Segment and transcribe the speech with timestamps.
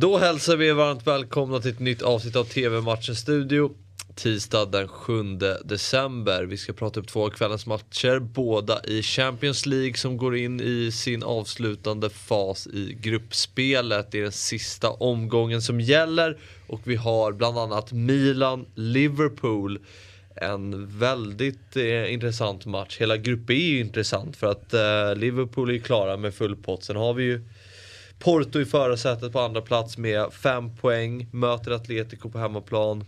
[0.00, 3.70] Då hälsar vi er varmt välkomna till ett nytt avsnitt av TV-matchen Studio.
[4.14, 5.22] Tisdag den 7
[5.64, 6.44] december.
[6.44, 8.18] Vi ska prata upp två av kvällens matcher.
[8.18, 14.10] Båda i Champions League som går in i sin avslutande fas i gruppspelet.
[14.10, 16.38] Det är den sista omgången som gäller.
[16.66, 19.78] Och vi har bland annat Milan-Liverpool.
[20.34, 23.00] En väldigt eh, intressant match.
[23.00, 26.84] Hela gruppen är ju intressant för att eh, Liverpool är klara med full pott.
[26.84, 27.42] Sen har vi ju
[28.20, 33.04] Porto i förarsätet på andra plats med fem poäng, möter Atletico på hemmaplan.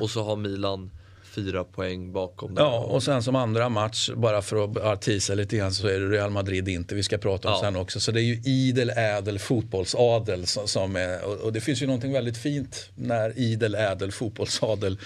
[0.00, 0.90] Och så har Milan
[1.34, 2.54] fyra poäng bakom.
[2.56, 6.08] Ja, och sen som andra match, bara för att tisa lite grann, så är det
[6.08, 7.60] Real Madrid inte vi ska prata om ja.
[7.60, 8.00] sen också.
[8.00, 11.86] Så det är ju idel ädel fotbollsadel som, som är, och, och, det finns ju
[11.86, 14.98] någonting väldigt fint när idel ädel fotbollsadel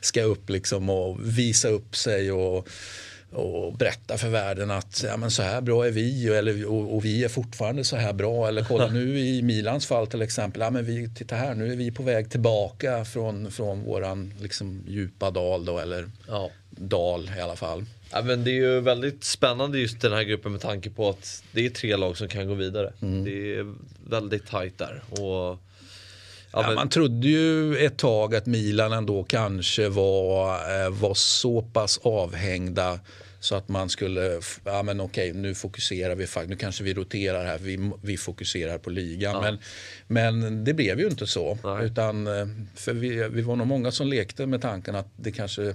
[0.00, 2.68] ska upp liksom och visa upp sig och
[3.32, 7.04] och berätta för världen att ja, men så här bra är vi eller, och, och,
[7.04, 8.48] vi är fortfarande så här bra.
[8.48, 11.76] Eller kolla nu i Milans fall till exempel, ja, men vi, titta här nu är
[11.76, 16.50] vi på väg tillbaka från, från våran liksom, djupa dal då, eller ja.
[16.70, 17.84] dal i alla fall.
[18.12, 21.42] Ja, men det är ju väldigt spännande just den här gruppen med tanke på att
[21.52, 22.92] det är tre lag som kan gå vidare.
[23.02, 23.24] Mm.
[23.24, 23.74] Det är
[24.08, 25.02] väldigt tajt där.
[25.10, 25.58] Och
[26.52, 26.74] Ja, men...
[26.74, 33.00] Man trodde ju ett tag att Milan ändå kanske var, eh, var så pass avhängda
[33.40, 37.58] så att man skulle, ja men okej nu fokuserar vi, nu kanske vi roterar här,
[37.58, 39.34] vi, vi fokuserar på ligan.
[39.34, 39.40] Ja.
[39.40, 39.58] Men,
[40.06, 41.58] men det blev ju inte så.
[41.82, 45.74] Utan, eh, för vi, vi var nog många som lekte med tanken att det kanske,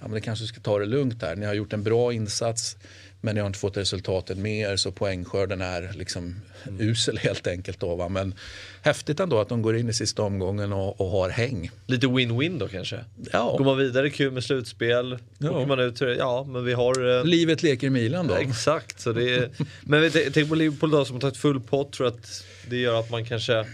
[0.00, 1.36] ja, men det kanske ska ta det lugnt här.
[1.36, 2.76] Ni har gjort en bra insats.
[3.22, 6.88] Men ni har inte fått resultatet med er så poängskörden är liksom mm.
[6.88, 7.80] usel helt enkelt.
[7.80, 8.08] Då, va?
[8.08, 8.34] Men
[8.82, 11.70] häftigt ändå att de går in i sista omgången och, och har häng.
[11.86, 13.04] Lite win-win då kanske?
[13.32, 13.54] Ja.
[13.58, 15.18] Går man vidare, kul med slutspel.
[15.38, 15.50] Ja.
[15.50, 17.18] Åker man ut, ja men vi har...
[17.18, 17.24] Eh...
[17.24, 18.34] Livet leker i Milan då.
[18.34, 19.00] Ja, exakt.
[19.00, 19.50] Så det är...
[19.80, 21.92] men tänk på Liverpool då som har tagit full pott.
[21.92, 23.66] Tror att det gör att man kanske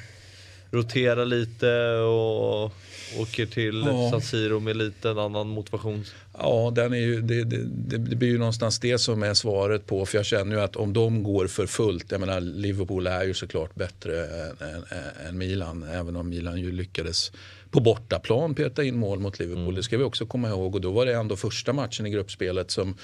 [0.70, 2.72] roterar lite och
[3.18, 4.10] åker till ja.
[4.10, 6.04] San Siro med lite en annan motivation.
[6.38, 7.56] Ja, den är ju, det, det,
[7.98, 10.06] det, blir ju någonstans det som är svaret på.
[10.06, 13.34] För jag känner ju att om de går för fullt, jag menar Liverpool är ju
[13.34, 14.84] såklart bättre än, än,
[15.28, 15.82] än Milan.
[15.82, 17.32] Även om Milan ju lyckades
[17.70, 19.62] på bortaplan peta in mål mot Liverpool.
[19.62, 19.74] Mm.
[19.74, 20.74] Det ska vi också komma ihåg.
[20.74, 22.96] Och då var det ändå första matchen i gruppspelet som,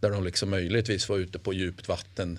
[0.00, 2.38] där de liksom möjligtvis var ute på djupt vatten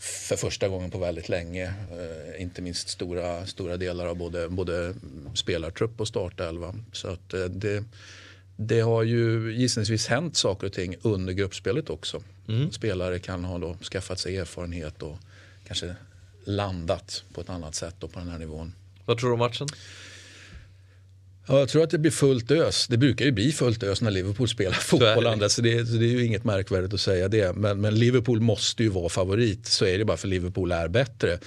[0.00, 1.66] för första gången på väldigt länge.
[1.66, 4.94] Eh, inte minst stora, stora delar av både, både
[5.34, 6.74] spelartrupp och startelva.
[6.92, 7.84] Så att, eh, det,
[8.56, 12.22] det har ju gissningsvis hänt saker och ting under gruppspelet också.
[12.48, 12.72] Mm.
[12.72, 15.18] Spelare kan ha då skaffat sig erfarenhet och
[15.66, 15.94] kanske
[16.44, 18.72] landat på ett annat sätt på den här nivån.
[19.04, 19.68] Vad tror du om matchen?
[21.46, 22.86] Ja, jag tror att det blir fullt ös.
[22.86, 25.40] Det brukar ju bli fullt ös när Liverpool spelar fotboll.
[25.40, 27.56] Så, så, det, så det, är ju inget märkvärdigt att säga det.
[27.56, 29.66] Men, men, Liverpool måste ju vara favorit.
[29.66, 31.38] Så är det bara för Liverpool är bättre.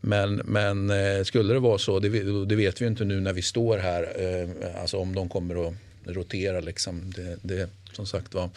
[0.00, 2.08] Men, men eh, skulle det vara så, det,
[2.44, 4.02] det, vet vi inte nu när vi står här.
[4.02, 5.74] Eh, alltså om de kommer att
[6.04, 7.12] rotera liksom.
[7.16, 8.50] Det, det som sagt var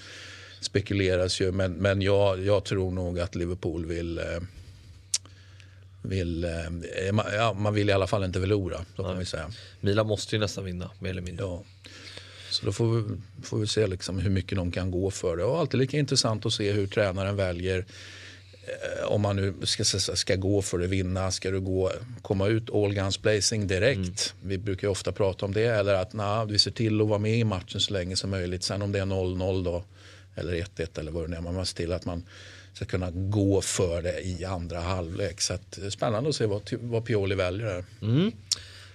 [0.60, 1.52] spekuleras ju.
[1.52, 4.26] Men, men jag, jag tror nog att Liverpool vill eh,
[6.09, 6.52] vill, eh,
[7.34, 8.86] ja, man vill i alla fall inte förlora.
[8.96, 9.52] Så kan vi säga.
[9.80, 11.46] Milan måste ju nästan vinna, mer eller mindre.
[11.46, 11.64] Ja.
[12.50, 15.44] Så då får vi, får vi se liksom hur mycket de kan gå för det.
[15.44, 17.86] Och alltid lika intressant att se hur tränaren väljer.
[18.69, 22.69] Eh, om man nu ska, ska gå för att vinna, ska du gå, komma ut
[22.69, 23.98] all guns blazing direkt?
[23.98, 24.50] Mm.
[24.50, 25.66] Vi brukar ju ofta prata om det.
[25.66, 28.64] Eller att nah, vi ser till att vara med i matchen så länge som möjligt.
[28.64, 29.84] Sen om det är 0-0 då,
[30.36, 31.42] eller 1-1 eller vad det är.
[31.42, 32.24] Man måste till att man
[32.74, 35.41] ska kunna gå för det i andra halvlek.
[35.41, 37.85] Så att, spännande att se vad, vad Pioli väljer där.
[38.02, 38.31] Mm.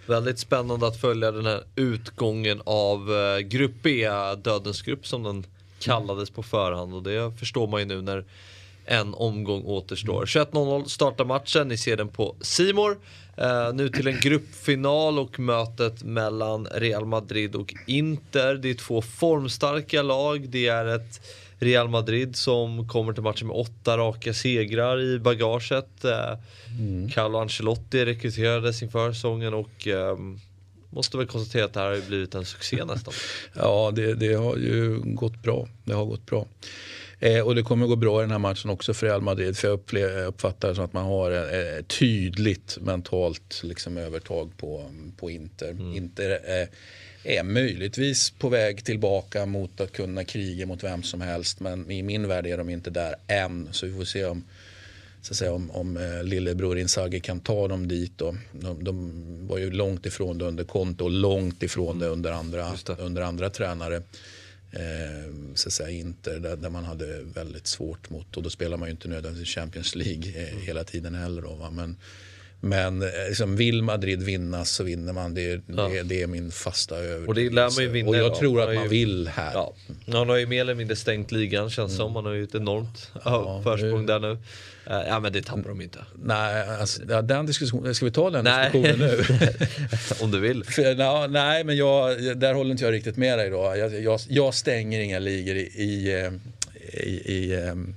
[0.07, 4.09] Väldigt spännande att följa den här utgången av uh, Grupp B,
[4.45, 5.47] Dödens grupp som den
[5.79, 6.95] kallades på förhand.
[6.95, 8.25] Och det förstår man ju nu när
[8.85, 10.27] en omgång återstår.
[10.27, 12.99] 21.00 startar matchen, ni ser den på Simor.
[13.39, 18.55] Uh, nu till en gruppfinal och mötet mellan Real Madrid och Inter.
[18.55, 20.49] Det är två formstarka lag.
[20.49, 21.21] Det är ett
[21.65, 26.05] Real Madrid som kommer till matchen med åtta raka segrar i bagaget.
[26.05, 26.39] Eh,
[26.79, 27.11] mm.
[27.11, 30.41] Carlo Ancelotti rekryterades inför säsongen och um,
[30.91, 33.15] måste väl konstatera att det här har blivit en succé nästan.
[33.53, 35.69] ja, det, det, har ju gått bra.
[35.85, 36.47] Det har gått bra.
[37.25, 39.57] Eh, och det kommer gå bra i den här matchen också för Real Madrid.
[39.57, 45.31] För jag uppfattar det som att man har ett tydligt mentalt liksom, övertag på, på
[45.31, 45.71] Inter.
[45.71, 45.97] Mm.
[45.97, 46.69] Inter eh,
[47.39, 51.61] är möjligtvis på väg tillbaka mot att kunna kriga mot vem som helst.
[51.61, 53.69] Men i min värld är de inte där än.
[53.73, 54.45] Så vi får se om,
[55.23, 58.13] så att säga, om, om eh, lillebror Inzaghi kan ta dem dit.
[58.17, 58.37] Då.
[58.53, 62.73] De, de var ju långt ifrån det under Conte och långt ifrån det under andra,
[62.87, 62.93] det.
[62.99, 64.03] Under andra tränare.
[64.77, 68.77] Eh, så att säga Inter där, där, man hade väldigt svårt mot och då spelar
[68.77, 71.43] man ju inte nödvändigtvis Champions League eh, hela tiden heller.
[71.43, 71.71] Då, va?
[71.71, 71.97] Men,
[72.65, 75.35] men eh, liksom, vill Madrid vinna så vinner man.
[75.35, 75.89] Det, Ja.
[75.89, 77.29] det, det är min fasta övertygelse.
[77.29, 78.39] Och det lär man ju vinna Och jag idag.
[78.39, 79.51] tror Man att har man ju- vill här.
[79.55, 79.75] Ja.
[80.13, 82.17] Han har ju mer eller mindre stängt ligan känns som.
[82.17, 84.31] Han har ju ett enormt ja, försprång där nu.
[84.87, 85.99] Eh, Ja men det tappar de inte.
[86.23, 88.71] Nej, alltså, den diskussionen, ska vi ta den Nej.
[88.73, 89.25] diskussionen nu?
[90.25, 90.65] Om du vill.
[90.65, 93.75] För, na, nej, men jag, där håller inte jag riktigt med dig då.
[93.77, 96.33] Jag, jag, jag stänger inga ligor i, i, eh,
[97.05, 97.95] i, i ehm, i-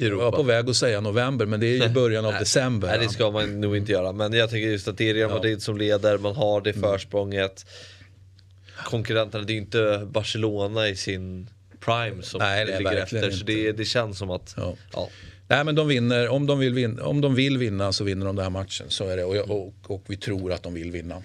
[0.00, 2.88] jag var på väg att säga november men det är ju i början av december.
[2.88, 4.12] Nej det ska man nog inte göra.
[4.12, 6.18] Men jag tycker just att det är Real Madrid som leder.
[6.18, 6.82] Man har det Mm.
[6.82, 7.66] försprånget.
[8.84, 11.50] Konkurrenterna, det är ju inte Barcelona i sin
[11.80, 13.30] prime som Nej, det ligger efter.
[13.30, 13.44] Så inte.
[13.52, 14.74] det, det känns som att Ja.
[14.92, 15.08] ja.
[15.48, 18.36] Nej men de vinner, om de, vill vinna, om de vill vinna så vinner de
[18.36, 18.86] den här matchen.
[18.88, 21.22] Så är det och, och, och vi tror att de vill vinna.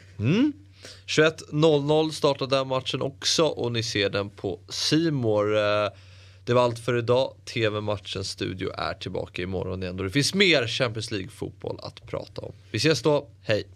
[1.07, 5.57] 21.00 startar den matchen också och ni ser den på Simor.
[5.57, 5.89] Eh,
[6.45, 7.33] det var allt för idag.
[7.53, 12.51] TV-matchens studio är tillbaka imorgon igen då det finns mer Champions League-fotboll att prata om.
[12.71, 13.68] Vi ses då, hej!